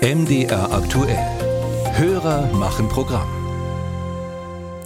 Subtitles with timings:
[0.00, 1.18] MDR aktuell.
[1.96, 3.26] Hörer machen Programm.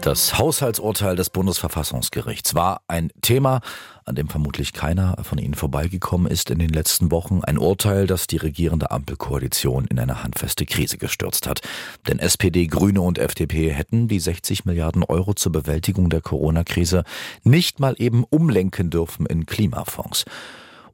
[0.00, 3.60] Das Haushaltsurteil des Bundesverfassungsgerichts war ein Thema,
[4.06, 7.42] an dem vermutlich keiner von Ihnen vorbeigekommen ist in den letzten Wochen.
[7.44, 11.60] Ein Urteil, das die regierende Ampelkoalition in eine handfeste Krise gestürzt hat.
[12.08, 17.04] Denn SPD, Grüne und FDP hätten die 60 Milliarden Euro zur Bewältigung der Corona-Krise
[17.44, 20.24] nicht mal eben umlenken dürfen in Klimafonds.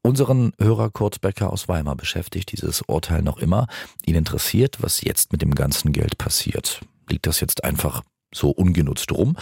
[0.08, 3.66] Unseren Hörer Kurt Becker aus Weimar beschäftigt dieses Urteil noch immer.
[4.06, 6.80] Ihn interessiert, was jetzt mit dem ganzen Geld passiert.
[7.10, 8.00] Liegt das jetzt einfach
[8.32, 9.36] so ungenutzt rum?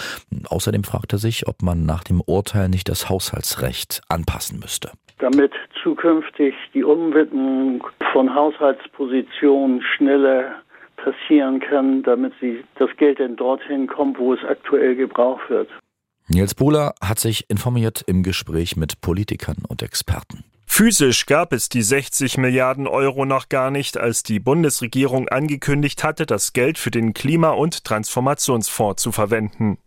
[0.49, 4.91] Außerdem fragt er sich, ob man nach dem Urteil nicht das Haushaltsrecht anpassen müsste.
[5.21, 5.53] Damit
[5.85, 10.51] zukünftig die Umwidmung von Haushaltspositionen schneller
[10.97, 15.69] passieren kann, damit sie das Geld dann dorthin kommt, wo es aktuell gebraucht wird.
[16.27, 20.43] Nils Bohler hat sich informiert im Gespräch mit Politikern und Experten.
[20.77, 26.27] Physisch gab es die 60 Milliarden Euro noch gar nicht, als die Bundesregierung angekündigt hatte,
[26.27, 29.79] das Geld für den Klima- und Transformationsfonds zu verwenden.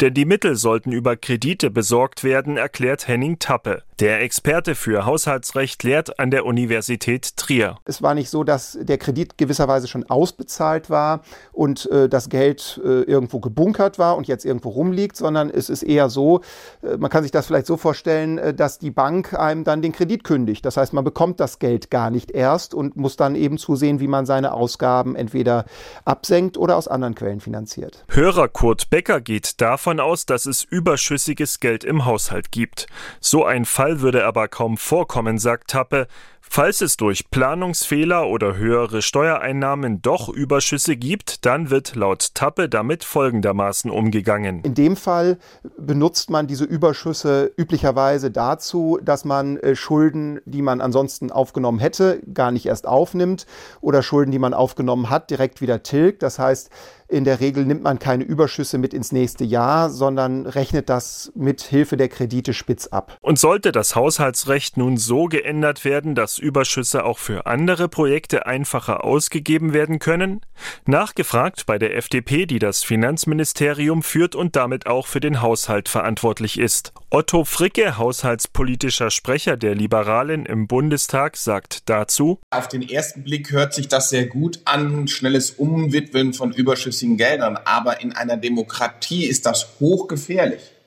[0.00, 3.82] Denn die Mittel sollten über Kredite besorgt werden, erklärt Henning Tappe.
[4.00, 7.78] Der Experte für Haushaltsrecht lehrt an der Universität Trier.
[7.84, 12.80] Es war nicht so, dass der Kredit gewisserweise schon ausbezahlt war und äh, das Geld
[12.84, 16.42] äh, irgendwo gebunkert war und jetzt irgendwo rumliegt, sondern es ist eher so,
[16.82, 19.90] äh, man kann sich das vielleicht so vorstellen, äh, dass die Bank einem dann den
[19.90, 20.64] Kredit kündigt.
[20.64, 24.06] Das heißt, man bekommt das Geld gar nicht erst und muss dann eben zusehen, wie
[24.06, 25.64] man seine Ausgaben entweder
[26.04, 28.04] absenkt oder aus anderen Quellen finanziert.
[28.10, 32.86] Hörer Kurt Becker geht davon aus, dass es überschüssiges Geld im Haushalt gibt.
[33.20, 36.08] So ein Fall würde aber kaum vorkommen, sagt Tappe.
[36.50, 43.04] Falls es durch Planungsfehler oder höhere Steuereinnahmen doch Überschüsse gibt, dann wird laut Tappe damit
[43.04, 44.62] folgendermaßen umgegangen.
[44.64, 45.38] In dem Fall
[45.76, 52.20] benutzt man diese Überschüsse üblicherweise dazu, dass man äh, Schulden, die man ansonsten aufgenommen hätte,
[52.32, 53.46] gar nicht erst aufnimmt
[53.80, 56.22] oder Schulden, die man aufgenommen hat, direkt wieder tilgt.
[56.22, 56.70] Das heißt,
[57.10, 61.62] in der Regel nimmt man keine Überschüsse mit ins nächste Jahr, sondern rechnet das mit
[61.62, 63.16] Hilfe der Kredite spitz ab.
[63.22, 69.04] Und sollte das Haushaltsrecht nun so geändert werden, dass Überschüsse auch für andere Projekte einfacher
[69.04, 70.40] ausgegeben werden können?
[70.86, 76.58] Nachgefragt bei der FDP, die das Finanzministerium führt und damit auch für den Haushalt verantwortlich
[76.58, 76.92] ist.
[77.10, 83.74] Otto Fricke, haushaltspolitischer Sprecher der Liberalen im Bundestag, sagt dazu: Auf den ersten Blick hört
[83.74, 89.46] sich das sehr gut an, schnelles Umwidmen von überschüssigen Geldern, aber in einer Demokratie ist
[89.46, 90.77] das hochgefährlich.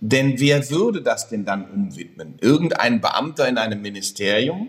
[0.00, 2.36] Denn wer würde das denn dann umwidmen?
[2.40, 4.68] Irgendein Beamter in einem Ministerium?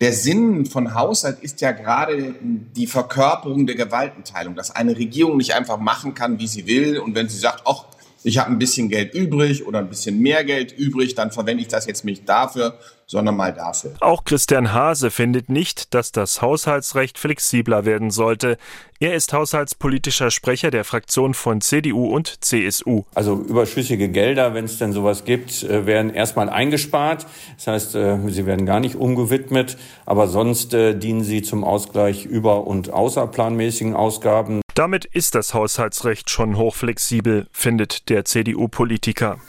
[0.00, 5.54] Der Sinn von Haushalt ist ja gerade die Verkörperung der Gewaltenteilung, dass eine Regierung nicht
[5.54, 6.98] einfach machen kann, wie sie will.
[6.98, 7.86] Und wenn sie sagt, ach,
[8.26, 11.68] ich habe ein bisschen Geld übrig oder ein bisschen mehr Geld übrig, dann verwende ich
[11.68, 12.76] das jetzt nicht dafür,
[13.06, 13.94] sondern mal dafür.
[14.00, 18.58] Auch Christian Hase findet nicht, dass das Haushaltsrecht flexibler werden sollte.
[18.98, 23.04] Er ist haushaltspolitischer Sprecher der Fraktion von CDU und CSU.
[23.14, 27.26] Also überschüssige Gelder, wenn es denn sowas gibt, äh, werden erstmal eingespart.
[27.56, 32.24] Das heißt, äh, sie werden gar nicht umgewidmet, aber sonst äh, dienen sie zum Ausgleich
[32.24, 34.62] über- und außerplanmäßigen Ausgaben.
[34.76, 39.40] Damit ist das Haushaltsrecht schon hochflexibel, findet der CDU-Politiker.